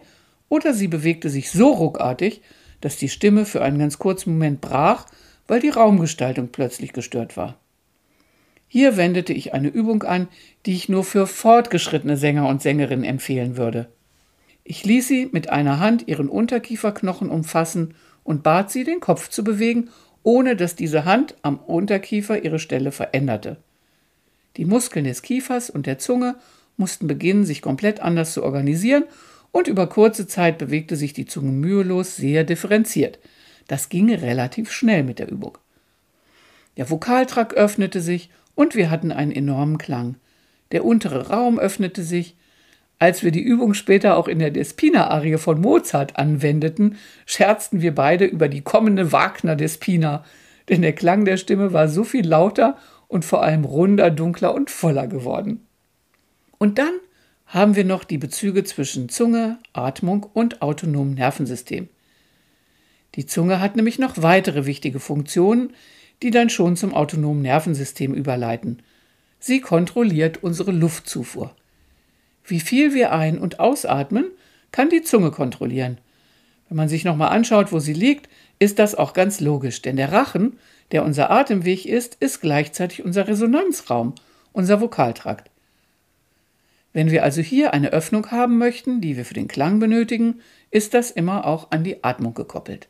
oder 0.48 0.76
sie 0.76 0.88
bewegte 0.88 1.32
sich 1.32 1.50
so 1.50 1.72
ruckartig, 1.72 2.44
dass 2.82 2.98
die 2.98 3.10
Stimme 3.10 3.46
für 3.46 3.64
einen 3.64 3.80
ganz 3.80 3.98
kurzen 3.98 4.34
Moment 4.34 4.62
brach, 4.62 5.08
weil 5.48 5.60
die 5.60 5.70
Raumgestaltung 5.70 6.50
plötzlich 6.50 6.94
gestört 6.94 7.36
war. 7.36 7.58
Hier 8.74 8.96
wendete 8.96 9.34
ich 9.34 9.54
eine 9.54 9.68
Übung 9.68 10.04
an, 10.04 10.30
die 10.66 10.72
ich 10.72 10.88
nur 10.88 11.04
für 11.04 11.28
fortgeschrittene 11.28 12.16
Sänger 12.16 12.48
und 12.48 12.62
Sängerinnen 12.62 13.04
empfehlen 13.04 13.58
würde. 13.58 13.90
Ich 14.64 14.86
ließ 14.86 15.10
sie 15.10 15.28
mit 15.30 15.50
einer 15.50 15.82
Hand 15.82 16.08
ihren 16.08 16.30
Unterkieferknochen 16.30 17.30
umfassen 17.30 17.96
und 18.24 18.44
bat 18.44 18.72
sie, 18.72 18.86
den 18.86 19.02
Kopf 19.02 19.28
zu 19.28 19.44
bewegen, 19.44 19.90
ohne 20.24 20.56
dass 20.56 20.78
diese 20.78 21.04
Hand 21.04 21.36
am 21.42 21.58
Unterkiefer 21.58 22.46
ihre 22.46 22.60
Stelle 22.60 22.94
veränderte. 22.94 23.58
Die 24.56 24.64
Muskeln 24.64 25.04
des 25.04 25.22
Kiefers 25.22 25.70
und 25.70 25.86
der 25.86 26.00
Zunge 26.00 26.36
mussten 26.78 27.08
beginnen, 27.08 27.44
sich 27.44 27.62
komplett 27.62 28.00
anders 28.00 28.32
zu 28.32 28.42
organisieren, 28.42 29.04
und 29.52 29.68
über 29.68 29.88
kurze 29.88 30.28
Zeit 30.28 30.60
bewegte 30.60 30.96
sich 30.96 31.12
die 31.12 31.26
Zunge 31.26 31.52
mühelos 31.52 32.16
sehr 32.16 32.46
differenziert. 32.46 33.20
Das 33.68 33.90
ging 33.90 34.10
relativ 34.14 34.72
schnell 34.72 35.04
mit 35.04 35.20
der 35.20 35.30
Übung. 35.30 35.58
Der 36.78 36.90
Vokaltrakt 36.90 37.54
öffnete 37.54 38.00
sich 38.00 38.30
und 38.56 38.76
wir 38.76 38.90
hatten 38.90 39.12
einen 39.12 39.32
enormen 39.32 39.78
Klang. 39.78 40.16
Der 40.72 40.86
untere 40.86 41.30
Raum 41.30 41.60
öffnete 41.60 42.04
sich. 42.04 42.36
Als 43.00 43.24
wir 43.24 43.32
die 43.32 43.42
Übung 43.42 43.74
später 43.74 44.16
auch 44.16 44.28
in 44.28 44.40
der 44.40 44.52
Despina-Arie 44.52 45.38
von 45.38 45.60
Mozart 45.60 46.18
anwendeten, 46.18 46.98
scherzten 47.26 47.82
wir 47.82 47.96
beide 47.96 48.26
über 48.26 48.48
die 48.48 48.62
kommende 48.62 49.12
Wagner-Despina, 49.12 50.24
denn 50.70 50.84
der 50.84 50.94
Klang 50.94 51.26
der 51.26 51.38
Stimme 51.38 51.74
war 51.74 51.88
so 51.88 52.04
viel 52.04 52.28
lauter 52.28 52.78
und 53.08 53.26
vor 53.26 53.44
allem 53.44 53.66
runder, 53.66 54.12
dunkler 54.12 54.54
und 54.54 54.70
voller 54.70 55.08
geworden. 55.08 55.66
Und 56.60 56.78
dann 56.78 56.94
haben 57.48 57.76
wir 57.76 57.84
noch 57.84 58.04
die 58.04 58.20
Bezüge 58.20 58.64
zwischen 58.64 59.10
Zunge, 59.10 59.58
Atmung 59.74 60.26
und 60.32 60.62
autonomem 60.62 61.16
Nervensystem. 61.16 61.90
Die 63.16 63.26
Zunge 63.26 63.60
hat 63.60 63.76
nämlich 63.76 64.00
noch 64.00 64.22
weitere 64.22 64.66
wichtige 64.66 65.00
Funktionen, 65.00 65.74
die 66.22 66.32
dann 66.32 66.50
schon 66.50 66.76
zum 66.76 66.94
autonomen 66.94 67.42
Nervensystem 67.42 68.14
überleiten. 68.14 68.82
Sie 69.40 69.60
kontrolliert 69.60 70.44
unsere 70.44 70.72
Luftzufuhr. 70.72 71.56
Wie 72.46 72.60
viel 72.60 72.94
wir 72.94 73.12
ein- 73.12 73.40
und 73.40 73.60
ausatmen, 73.60 74.26
kann 74.72 74.90
die 74.90 75.02
Zunge 75.02 75.32
kontrollieren. 75.32 75.98
Wenn 76.70 76.78
man 76.78 76.90
sich 76.90 77.04
nochmal 77.04 77.30
anschaut, 77.30 77.72
wo 77.72 77.80
sie 77.80 77.94
liegt, 77.94 78.30
ist 78.60 78.80
das 78.80 78.96
auch 78.96 79.14
ganz 79.14 79.40
logisch, 79.40 79.82
denn 79.82 79.98
der 79.98 80.12
Rachen, 80.12 80.58
der 80.92 81.04
unser 81.04 81.32
Atemweg 81.32 81.86
ist, 81.86 82.16
ist 82.20 82.42
gleichzeitig 82.42 83.04
unser 83.04 83.28
Resonanzraum, 83.28 84.14
unser 84.54 84.80
Vokaltrakt. 84.82 85.50
Wenn 86.94 87.10
wir 87.10 87.24
also 87.24 87.42
hier 87.42 87.74
eine 87.74 87.92
Öffnung 87.92 88.32
haben 88.32 88.58
möchten, 88.58 89.02
die 89.02 89.18
wir 89.18 89.26
für 89.26 89.34
den 89.34 89.48
Klang 89.48 89.80
benötigen, 89.80 90.42
ist 90.72 90.94
das 90.94 91.12
immer 91.12 91.46
auch 91.46 91.72
an 91.72 91.84
die 91.84 92.04
Atmung 92.04 92.34
gekoppelt. 92.34 92.88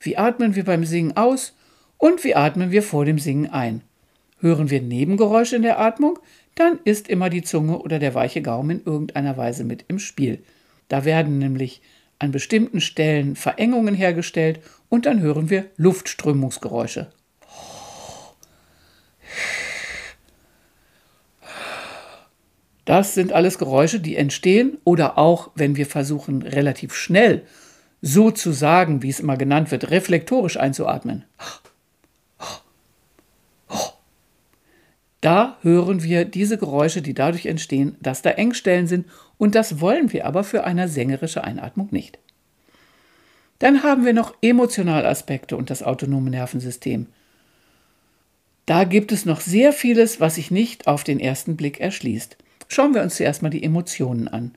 Wie 0.00 0.16
atmen 0.16 0.54
wir 0.54 0.64
beim 0.64 0.84
Singen 0.84 1.16
aus 1.16 1.54
Und 1.98 2.24
wie 2.24 2.34
atmen 2.34 2.70
wir 2.70 2.82
vor 2.82 3.04
dem 3.04 3.18
Singen 3.18 3.50
ein? 3.50 3.82
Hören 4.40 4.70
wir 4.70 4.80
Nebengeräusche 4.80 5.56
in 5.56 5.62
der 5.62 5.80
Atmung, 5.80 6.18
dann 6.54 6.78
ist 6.84 7.08
immer 7.08 7.28
die 7.28 7.42
Zunge 7.42 7.78
oder 7.78 7.98
der 7.98 8.14
weiche 8.14 8.40
Gaumen 8.40 8.70
in 8.70 8.86
irgendeiner 8.86 9.36
Weise 9.36 9.64
mit 9.64 9.84
im 9.88 9.98
Spiel. 9.98 10.42
Da 10.88 11.04
werden 11.04 11.38
nämlich 11.38 11.82
an 12.18 12.30
bestimmten 12.30 12.80
Stellen 12.80 13.36
Verengungen 13.36 13.94
hergestellt 13.94 14.60
und 14.88 15.06
dann 15.06 15.20
hören 15.20 15.50
wir 15.50 15.66
Luftströmungsgeräusche. 15.76 17.10
Das 22.84 23.14
sind 23.14 23.32
alles 23.32 23.58
Geräusche, 23.58 24.00
die 24.00 24.16
entstehen 24.16 24.78
oder 24.82 25.18
auch, 25.18 25.50
wenn 25.54 25.76
wir 25.76 25.84
versuchen, 25.84 26.42
relativ 26.42 26.94
schnell 26.94 27.44
so 28.00 28.30
zu 28.30 28.52
sagen, 28.52 29.02
wie 29.02 29.10
es 29.10 29.20
immer 29.20 29.36
genannt 29.36 29.70
wird, 29.70 29.90
reflektorisch 29.90 30.56
einzuatmen. 30.56 31.24
Da 35.20 35.58
hören 35.62 36.02
wir 36.02 36.24
diese 36.24 36.58
Geräusche, 36.58 37.02
die 37.02 37.14
dadurch 37.14 37.46
entstehen, 37.46 37.96
dass 38.00 38.22
da 38.22 38.30
Engstellen 38.30 38.86
sind 38.86 39.06
und 39.36 39.54
das 39.54 39.80
wollen 39.80 40.12
wir 40.12 40.26
aber 40.26 40.44
für 40.44 40.64
eine 40.64 40.88
sängerische 40.88 41.42
Einatmung 41.44 41.88
nicht. 41.90 42.18
Dann 43.58 43.82
haben 43.82 44.04
wir 44.04 44.12
noch 44.12 44.34
Emotionalaspekte 44.40 45.56
und 45.56 45.70
das 45.70 45.82
autonome 45.82 46.30
Nervensystem. 46.30 47.06
Da 48.66 48.84
gibt 48.84 49.10
es 49.12 49.24
noch 49.24 49.40
sehr 49.40 49.72
vieles, 49.72 50.20
was 50.20 50.36
sich 50.36 50.50
nicht 50.50 50.86
auf 50.86 51.02
den 51.02 51.18
ersten 51.18 51.56
Blick 51.56 51.80
erschließt. 51.80 52.36
Schauen 52.68 52.94
wir 52.94 53.02
uns 53.02 53.16
zuerst 53.16 53.42
mal 53.42 53.48
die 53.48 53.64
Emotionen 53.64 54.28
an. 54.28 54.52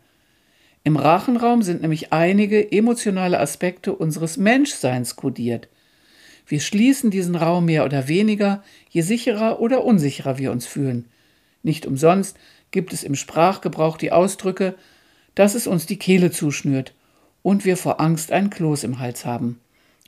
Im 0.83 0.97
Rachenraum 0.97 1.61
sind 1.61 1.81
nämlich 1.81 2.11
einige 2.11 2.71
emotionale 2.71 3.39
Aspekte 3.39 3.93
unseres 3.93 4.37
Menschseins 4.37 5.15
kodiert. 5.15 5.69
Wir 6.47 6.59
schließen 6.59 7.11
diesen 7.11 7.35
Raum 7.35 7.65
mehr 7.65 7.85
oder 7.85 8.07
weniger, 8.07 8.63
je 8.89 9.01
sicherer 9.01 9.59
oder 9.59 9.83
unsicherer 9.83 10.37
wir 10.37 10.51
uns 10.51 10.65
fühlen. 10.65 11.05
Nicht 11.63 11.85
umsonst 11.85 12.37
gibt 12.71 12.93
es 12.93 13.03
im 13.03 13.15
Sprachgebrauch 13.15 13.97
die 13.97 14.11
Ausdrücke, 14.11 14.75
dass 15.35 15.55
es 15.55 15.67
uns 15.67 15.85
die 15.85 15.97
Kehle 15.97 16.31
zuschnürt 16.31 16.93
und 17.41 17.65
wir 17.65 17.77
vor 17.77 17.99
Angst 18.01 18.31
ein 18.31 18.49
Kloß 18.49 18.83
im 18.83 18.99
Hals 18.99 19.25
haben. 19.25 19.59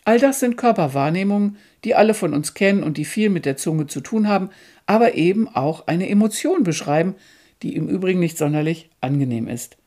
All 0.06 0.20
das 0.20 0.40
sind 0.40 0.58
Körperwahrnehmungen, 0.58 1.58
die 1.84 1.96
alle 1.96 2.14
von 2.14 2.34
uns 2.34 2.54
kennen 2.54 2.84
und 2.84 2.98
die 2.98 3.06
viel 3.06 3.30
mit 3.30 3.46
der 3.46 3.56
Zunge 3.56 3.88
zu 3.88 4.02
tun 4.02 4.28
haben, 4.28 4.50
aber 4.86 5.16
eben 5.16 5.48
auch 5.48 5.88
eine 5.88 6.10
Emotion 6.10 6.64
beschreiben, 6.64 7.16
die 7.62 7.76
im 7.76 7.88
Übrigen 7.88 8.20
nicht 8.20 8.38
sonderlich 8.38 8.90
angenehm 9.00 9.48
ist. 9.48 9.78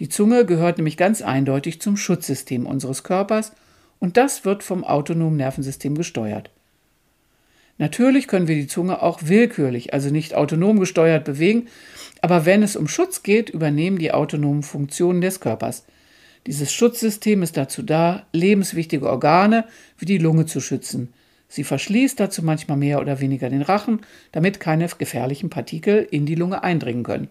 Die 0.00 0.08
Zunge 0.08 0.44
gehört 0.46 0.78
nämlich 0.78 0.96
ganz 0.96 1.22
eindeutig 1.22 1.80
zum 1.80 1.96
Schutzsystem 1.96 2.66
unseres 2.66 3.04
Körpers 3.04 3.52
und 4.00 4.16
das 4.16 4.44
wird 4.44 4.64
vom 4.64 4.82
autonomen 4.82 5.36
Nervensystem 5.36 5.96
gesteuert. 5.96 6.50
Natürlich 7.78 8.26
können 8.28 8.48
wir 8.48 8.56
die 8.56 8.66
Zunge 8.66 9.00
auch 9.02 9.20
willkürlich, 9.22 9.94
also 9.94 10.10
nicht 10.10 10.34
autonom 10.34 10.80
gesteuert 10.80 11.24
bewegen, 11.24 11.68
aber 12.20 12.44
wenn 12.44 12.62
es 12.62 12.76
um 12.76 12.88
Schutz 12.88 13.22
geht, 13.22 13.48
übernehmen 13.48 13.98
die 13.98 14.12
autonomen 14.12 14.62
Funktionen 14.62 15.20
des 15.20 15.40
Körpers. 15.40 15.84
Dieses 16.46 16.72
Schutzsystem 16.72 17.42
ist 17.42 17.56
dazu 17.56 17.82
da, 17.82 18.26
lebenswichtige 18.32 19.08
Organe 19.08 19.64
wie 19.98 20.06
die 20.06 20.18
Lunge 20.18 20.46
zu 20.46 20.60
schützen. 20.60 21.12
Sie 21.48 21.64
verschließt 21.64 22.20
dazu 22.20 22.42
manchmal 22.42 22.76
mehr 22.76 23.00
oder 23.00 23.20
weniger 23.20 23.50
den 23.50 23.62
Rachen, 23.62 24.00
damit 24.32 24.60
keine 24.60 24.86
gefährlichen 24.86 25.50
Partikel 25.50 26.06
in 26.10 26.24
die 26.24 26.34
Lunge 26.36 26.62
eindringen 26.62 27.02
können. 27.02 27.28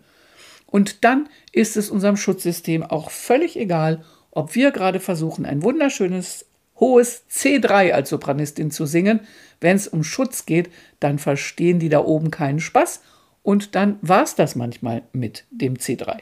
Und 0.65 1.03
dann 1.03 1.29
ist 1.51 1.77
es 1.77 1.89
unserem 1.89 2.17
Schutzsystem 2.17 2.83
auch 2.83 3.11
völlig 3.11 3.55
egal, 3.57 4.03
ob 4.31 4.55
wir 4.55 4.71
gerade 4.71 4.99
versuchen, 4.99 5.45
ein 5.45 5.63
wunderschönes 5.63 6.45
hohes 6.79 7.23
C3 7.31 7.91
als 7.91 8.09
Sopranistin 8.09 8.71
zu 8.71 8.85
singen. 8.85 9.21
Wenn 9.61 9.75
es 9.75 9.87
um 9.87 10.03
Schutz 10.03 10.45
geht, 10.45 10.69
dann 10.99 11.19
verstehen 11.19 11.79
die 11.79 11.89
da 11.89 11.99
oben 12.03 12.31
keinen 12.31 12.59
Spaß 12.59 13.01
und 13.43 13.75
dann 13.75 13.97
war 14.01 14.23
es 14.23 14.35
das 14.35 14.55
manchmal 14.55 15.03
mit 15.11 15.45
dem 15.51 15.75
C3. 15.75 16.19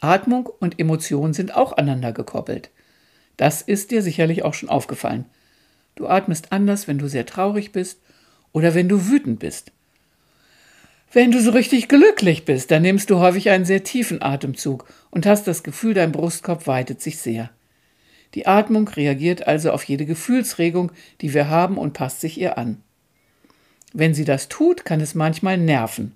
Atmung 0.00 0.46
und 0.46 0.78
Emotion 0.78 1.32
sind 1.32 1.54
auch 1.54 1.72
aneinander 1.76 2.12
gekoppelt. 2.12 2.70
Das 3.36 3.62
ist 3.62 3.90
dir 3.90 4.02
sicherlich 4.02 4.44
auch 4.44 4.54
schon 4.54 4.68
aufgefallen. 4.68 5.24
Du 5.94 6.06
atmest 6.06 6.52
anders, 6.52 6.88
wenn 6.88 6.98
du 6.98 7.08
sehr 7.08 7.26
traurig 7.26 7.72
bist 7.72 8.00
oder 8.52 8.74
wenn 8.74 8.88
du 8.88 9.08
wütend 9.08 9.38
bist. 9.38 9.72
Wenn 11.12 11.30
du 11.30 11.40
so 11.40 11.52
richtig 11.52 11.88
glücklich 11.88 12.44
bist, 12.44 12.72
dann 12.72 12.82
nimmst 12.82 13.08
du 13.08 13.18
häufig 13.18 13.50
einen 13.50 13.64
sehr 13.64 13.84
tiefen 13.84 14.20
Atemzug 14.20 14.86
und 15.10 15.26
hast 15.26 15.46
das 15.46 15.62
Gefühl, 15.62 15.94
dein 15.94 16.10
Brustkorb 16.10 16.66
weitet 16.66 17.00
sich 17.00 17.18
sehr. 17.18 17.50
Die 18.34 18.46
Atmung 18.46 18.88
reagiert 18.88 19.46
also 19.46 19.70
auf 19.70 19.84
jede 19.84 20.06
Gefühlsregung, 20.06 20.92
die 21.20 21.34
wir 21.34 21.48
haben 21.48 21.78
und 21.78 21.92
passt 21.92 22.20
sich 22.20 22.38
ihr 22.38 22.58
an. 22.58 22.82
Wenn 23.92 24.12
sie 24.12 24.24
das 24.24 24.48
tut, 24.48 24.84
kann 24.84 25.00
es 25.00 25.14
manchmal 25.14 25.56
nerven. 25.56 26.12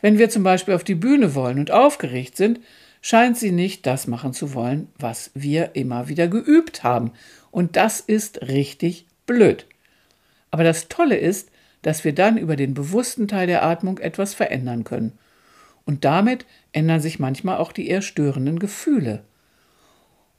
Wenn 0.00 0.18
wir 0.18 0.30
zum 0.30 0.44
Beispiel 0.44 0.74
auf 0.74 0.84
die 0.84 0.94
Bühne 0.94 1.34
wollen 1.34 1.58
und 1.58 1.72
aufgeregt 1.72 2.36
sind, 2.36 2.60
scheint 3.00 3.36
sie 3.36 3.50
nicht 3.50 3.86
das 3.86 4.06
machen 4.06 4.32
zu 4.32 4.54
wollen, 4.54 4.88
was 4.98 5.32
wir 5.34 5.74
immer 5.74 6.08
wieder 6.08 6.28
geübt 6.28 6.84
haben. 6.84 7.12
Und 7.50 7.74
das 7.74 8.00
ist 8.00 8.42
richtig 8.42 9.06
blöd. 9.26 9.66
Aber 10.52 10.62
das 10.62 10.88
Tolle 10.88 11.16
ist, 11.16 11.50
dass 11.82 12.04
wir 12.04 12.12
dann 12.12 12.38
über 12.38 12.54
den 12.54 12.74
bewussten 12.74 13.26
Teil 13.26 13.48
der 13.48 13.64
Atmung 13.64 13.98
etwas 13.98 14.34
verändern 14.34 14.84
können. 14.84 15.18
Und 15.84 16.04
damit 16.04 16.46
ändern 16.72 17.00
sich 17.00 17.18
manchmal 17.18 17.58
auch 17.58 17.72
die 17.72 17.88
eher 17.88 18.02
störenden 18.02 18.58
Gefühle. 18.58 19.24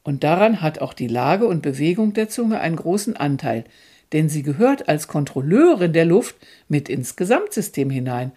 Und 0.04 0.24
daran 0.24 0.62
hat 0.62 0.80
auch 0.80 0.94
die 0.94 1.08
Lage 1.08 1.46
und 1.48 1.62
Bewegung 1.62 2.14
der 2.14 2.30
Zunge 2.30 2.60
einen 2.60 2.76
großen 2.76 3.16
Anteil, 3.18 3.64
denn 4.12 4.30
sie 4.30 4.44
gehört 4.44 4.90
als 4.90 5.08
Kontrolleurin 5.08 5.94
der 5.94 6.06
Luft 6.06 6.36
mit 6.68 6.90
ins 6.90 7.16
Gesamtsystem 7.16 7.90
hinein. 7.90 8.32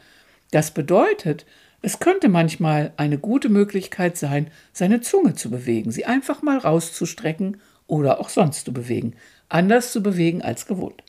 Das 0.50 0.73
bedeutet, 0.73 1.47
es 1.81 1.99
könnte 1.99 2.28
manchmal 2.28 2.92
eine 2.97 3.19
gute 3.19 3.49
Möglichkeit 3.49 4.16
sein, 4.16 4.49
seine 4.73 5.00
Zunge 5.00 5.35
zu 5.35 5.50
bewegen, 5.50 5.90
sie 5.90 6.04
einfach 6.04 6.42
mal 6.42 6.59
rauszustrecken 6.59 7.59
oder 7.87 8.21
auch 8.21 8.28
sonst 8.28 8.64
zu 8.66 8.73
bewegen 8.73 9.14
anders 9.52 9.92
zu 9.92 10.02
bewegen 10.02 10.42
als 10.42 10.66
gewohnt. 10.66 11.02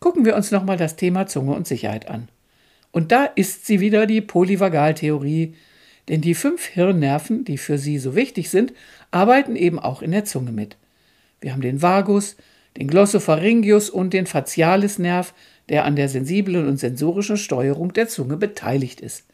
Gucken 0.00 0.24
wir 0.24 0.36
uns 0.36 0.50
nochmal 0.50 0.76
das 0.76 0.96
Thema 0.96 1.26
Zunge 1.26 1.54
und 1.54 1.66
Sicherheit 1.66 2.08
an. 2.08 2.28
Und 2.90 3.12
da 3.12 3.24
ist 3.24 3.66
sie 3.66 3.80
wieder 3.80 4.06
die 4.06 4.20
Polyvagaltheorie, 4.20 5.54
denn 6.08 6.20
die 6.20 6.34
fünf 6.34 6.66
Hirnnerven, 6.66 7.44
die 7.44 7.58
für 7.58 7.78
sie 7.78 7.98
so 7.98 8.14
wichtig 8.14 8.50
sind, 8.50 8.72
arbeiten 9.10 9.56
eben 9.56 9.78
auch 9.78 10.02
in 10.02 10.12
der 10.12 10.24
Zunge 10.24 10.52
mit. 10.52 10.76
Wir 11.40 11.52
haben 11.52 11.60
den 11.62 11.82
Vagus, 11.82 12.36
den 12.76 12.88
Glossopharyngeus 12.88 13.90
und 13.90 14.12
den 14.12 14.26
Facialisnerv, 14.26 15.34
der 15.68 15.84
an 15.84 15.96
der 15.96 16.08
sensiblen 16.08 16.68
und 16.68 16.78
sensorischen 16.78 17.36
Steuerung 17.36 17.92
der 17.92 18.08
Zunge 18.08 18.36
beteiligt 18.36 19.00
ist. 19.00 19.24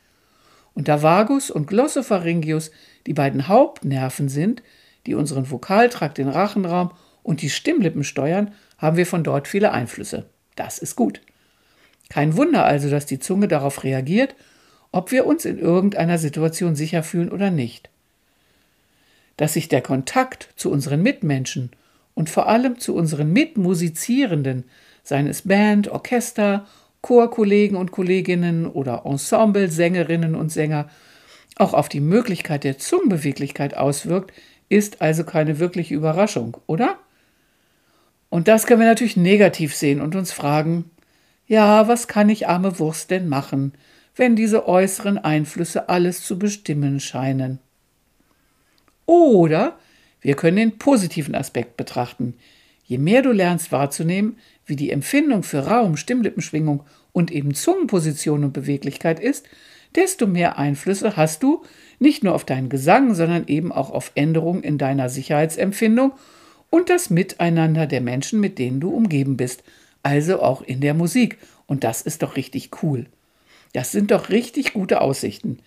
Und 0.75 0.89
da 0.89 1.03
Vagus 1.03 1.51
und 1.51 1.67
Glossopharyngeus 1.67 2.71
die 3.07 3.13
beiden 3.13 3.49
Hauptnerven 3.49 4.29
sind, 4.29 4.63
die 5.07 5.15
unseren 5.15 5.51
Vokaltrakt, 5.51 6.19
den 6.19 6.29
Rachenraum 6.29 6.93
und 7.23 7.43
die 7.43 7.51
Stimmlippen 7.51 8.05
steuern, 8.05 8.55
haben 8.79 8.97
wir 8.97 9.07
von 9.07 9.25
dort 9.25 9.49
viele 9.49 9.73
Einflüsse. 9.73 10.31
Das 10.57 10.79
ist 10.79 10.97
gut. 10.97 11.21
Kein 12.09 12.37
Wunder 12.37 12.65
also, 12.65 12.91
dass 12.91 13.07
die 13.07 13.19
Zunge 13.19 13.49
darauf 13.49 13.85
reagiert, 13.85 14.35
ob 14.93 15.11
wir 15.11 15.27
uns 15.27 15.45
in 15.45 15.59
irgendeiner 15.59 16.19
Situation 16.19 16.77
sicher 16.77 17.03
fühlen 17.03 17.31
oder 17.33 17.51
nicht. 17.51 17.89
Dass 19.39 19.55
sich 19.55 19.69
der 19.69 19.81
Kontakt 19.81 20.51
zu 20.57 20.71
unseren 20.71 21.03
Mitmenschen 21.03 21.71
und 22.15 22.31
vor 22.31 22.49
allem 22.49 22.79
zu 22.79 22.95
unseren 22.95 23.33
Mitmusizierenden, 23.33 24.65
seien 25.03 25.27
es 25.27 25.43
Band, 25.43 25.89
Orchester, 25.89 26.67
Chorkollegen 27.01 27.77
und 27.77 27.91
Kolleginnen 27.91 28.67
oder 28.67 29.03
Ensemblesängerinnen 29.05 30.35
und 30.35 30.53
Sänger, 30.53 30.89
auch 31.57 31.75
auf 31.75 31.89
die 31.89 32.01
Möglichkeit 32.01 32.65
der 32.65 32.79
Zungenbeweglichkeit 32.79 33.77
auswirkt, 33.77 34.33
ist 34.69 35.03
also 35.03 35.25
keine 35.25 35.59
wirkliche 35.59 35.95
Überraschung, 35.95 36.57
oder? 36.67 36.99
Und 38.31 38.49
das 38.49 38.67
können 38.67 38.81
wir 38.81 38.89
natürlich 38.89 39.17
negativ 39.17 39.75
sehen 39.75 40.01
und 40.01 40.17
uns 40.17 40.33
fragen, 40.33 40.91
ja, 41.47 41.89
was 41.89 42.09
kann 42.09 42.31
ich 42.31 42.49
arme 42.49 42.79
Wurst 42.79 43.11
denn 43.11 43.29
machen, 43.29 43.73
wenn 44.15 44.37
diese 44.37 44.69
äußeren 44.69 45.19
Einflüsse 45.19 45.89
alles 45.89 46.23
zu 46.25 46.39
bestimmen 46.39 47.01
scheinen? 47.01 47.59
Oder 49.07 49.79
wir 50.21 50.37
können 50.37 50.57
den 50.57 50.79
positiven 50.79 51.35
Aspekt 51.35 51.77
betrachten. 51.77 52.35
Je 52.85 52.99
mehr 52.99 53.23
du 53.23 53.33
lernst 53.33 53.73
wahrzunehmen, 53.73 54.37
wie 54.67 54.77
die 54.77 54.91
Empfindung 54.91 55.43
für 55.43 55.67
Raum, 55.67 55.97
Stimmlippenschwingung 55.97 56.85
und 57.13 57.31
eben 57.31 57.55
Zungenposition 57.55 58.45
und 58.45 58.53
Beweglichkeit 58.53 59.19
ist, 59.19 59.47
desto 59.95 60.27
mehr 60.27 60.59
Einflüsse 60.59 61.17
hast 61.17 61.43
du 61.43 61.63
nicht 61.99 62.25
nur 62.25 62.35
auf 62.35 62.45
deinen 62.45 62.69
Gesang, 62.69 63.15
sondern 63.15 63.47
eben 63.47 63.73
auch 63.73 63.91
auf 63.91 64.13
Änderungen 64.15 64.63
in 64.63 64.79
deiner 64.79 65.09
Sicherheitsempfindung 65.09 66.13
und 66.71 66.89
das 66.89 67.11
Miteinander 67.11 67.87
der 67.87 68.01
Menschen, 68.01 68.41
mit 68.41 68.59
denen 68.59 68.81
du 68.81 68.91
umgeben 68.91 69.37
bist, 69.37 69.63
also 70.03 70.41
auch 70.41 70.63
in 70.63 70.81
der 70.81 70.95
Musik. 70.95 71.39
Und 71.67 71.85
das 71.85 72.03
ist 72.03 72.23
doch 72.23 72.37
richtig 72.37 72.71
cool. 72.83 73.07
Das 73.73 73.93
sind 73.93 74.11
doch 74.11 74.29
richtig 74.29 74.75
gute 74.75 75.01
Aussichten. 75.01 75.59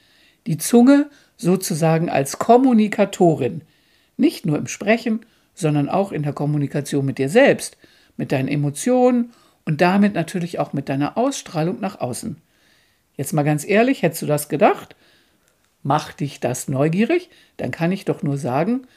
Die 0.47 0.57
Zunge 0.57 1.09
sozusagen 1.37 2.09
als 2.09 2.39
Kommunikatorin, 2.39 3.61
nicht 4.17 4.45
nur 4.45 4.57
im 4.57 4.67
Sprechen, 4.67 5.25
sondern 5.53 5.89
auch 5.89 6.11
in 6.11 6.23
der 6.23 6.33
Kommunikation 6.33 7.05
mit 7.05 7.17
dir 7.17 7.29
selbst, 7.29 7.77
mit 8.17 8.31
deinen 8.31 8.47
Emotionen 8.47 9.31
und 9.65 9.81
damit 9.81 10.13
natürlich 10.13 10.59
auch 10.59 10.73
mit 10.73 10.89
deiner 10.89 11.17
Ausstrahlung 11.17 11.79
nach 11.79 11.99
außen. 11.99 12.37
Jetzt 13.17 13.33
mal 13.33 13.43
ganz 13.43 13.65
ehrlich, 13.65 14.03
hättest 14.03 14.21
du 14.21 14.25
das 14.25 14.49
gedacht? 14.49 14.95
Macht 15.81 16.19
dich 16.19 16.39
das 16.39 16.67
neugierig? 16.67 17.29
Dann 17.57 17.71
kann 17.71 17.91
ich 17.91 18.05
doch 18.05 18.23
nur 18.23 18.37
sagen, 18.37 18.87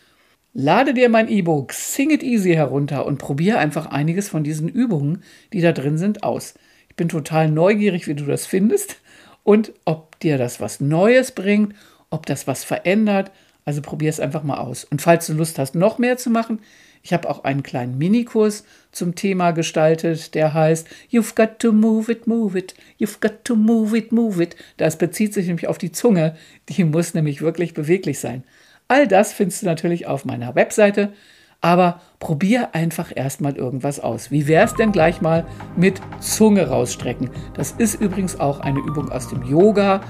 lade 0.52 0.94
dir 0.94 1.08
mein 1.08 1.28
E-Book 1.28 1.72
Sing 1.72 2.10
It 2.10 2.22
Easy 2.22 2.52
herunter 2.52 3.06
und 3.06 3.18
probiere 3.18 3.58
einfach 3.58 3.86
einiges 3.86 4.28
von 4.28 4.42
diesen 4.42 4.68
Übungen, 4.68 5.22
die 5.52 5.60
da 5.60 5.72
drin 5.72 5.98
sind, 5.98 6.22
aus. 6.22 6.54
Ich 6.98 7.00
bin 7.00 7.10
total 7.10 7.48
neugierig, 7.48 8.08
wie 8.08 8.16
du 8.16 8.24
das 8.24 8.44
findest 8.44 8.96
und 9.44 9.72
ob 9.84 10.18
dir 10.18 10.36
das 10.36 10.60
was 10.60 10.80
Neues 10.80 11.30
bringt, 11.30 11.76
ob 12.10 12.26
das 12.26 12.48
was 12.48 12.64
verändert. 12.64 13.30
Also 13.64 13.82
probier 13.82 14.10
es 14.10 14.18
einfach 14.18 14.42
mal 14.42 14.58
aus. 14.58 14.82
Und 14.82 15.00
falls 15.00 15.28
du 15.28 15.34
Lust 15.34 15.60
hast, 15.60 15.76
noch 15.76 15.98
mehr 15.98 16.16
zu 16.16 16.28
machen, 16.28 16.58
ich 17.04 17.12
habe 17.12 17.30
auch 17.30 17.44
einen 17.44 17.62
kleinen 17.62 17.98
Minikurs 17.98 18.64
zum 18.90 19.14
Thema 19.14 19.52
gestaltet, 19.52 20.34
der 20.34 20.54
heißt 20.54 20.88
You've 21.12 21.36
got 21.36 21.60
to 21.60 21.70
move 21.70 22.10
it, 22.10 22.26
move 22.26 22.58
it, 22.58 22.74
you've 22.98 23.20
got 23.20 23.44
to 23.44 23.54
move 23.54 23.96
it, 23.96 24.10
move 24.10 24.42
it. 24.42 24.56
Das 24.76 24.98
bezieht 24.98 25.32
sich 25.32 25.46
nämlich 25.46 25.68
auf 25.68 25.78
die 25.78 25.92
Zunge, 25.92 26.34
die 26.68 26.82
muss 26.82 27.14
nämlich 27.14 27.40
wirklich 27.40 27.74
beweglich 27.74 28.18
sein. 28.18 28.42
All 28.88 29.06
das 29.06 29.32
findest 29.32 29.62
du 29.62 29.66
natürlich 29.66 30.08
auf 30.08 30.24
meiner 30.24 30.56
Webseite, 30.56 31.12
aber 31.60 32.00
probier 32.20 32.74
einfach 32.74 33.10
erstmal 33.14 33.56
irgendwas 33.56 34.00
aus. 34.00 34.30
Wie 34.30 34.46
wäre 34.46 34.64
es 34.64 34.74
denn 34.74 34.92
gleich 34.92 35.20
mal 35.20 35.44
mit 35.76 36.00
Zunge 36.20 36.68
rausstrecken? 36.68 37.30
Das 37.54 37.72
ist 37.72 38.00
übrigens 38.00 38.38
auch 38.38 38.60
eine 38.60 38.80
Übung 38.80 39.10
aus 39.10 39.28
dem 39.28 39.42
Yoga. 39.42 40.00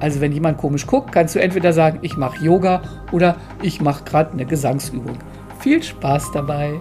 Also 0.00 0.20
wenn 0.20 0.32
jemand 0.32 0.58
komisch 0.58 0.86
guckt, 0.86 1.12
kannst 1.12 1.34
du 1.34 1.40
entweder 1.40 1.72
sagen, 1.72 2.00
ich 2.02 2.16
mache 2.16 2.44
Yoga 2.44 2.82
oder 3.12 3.36
ich 3.62 3.80
mache 3.80 4.04
gerade 4.04 4.32
eine 4.32 4.44
Gesangsübung. 4.44 5.16
Viel 5.60 5.82
Spaß 5.82 6.32
dabei! 6.32 6.80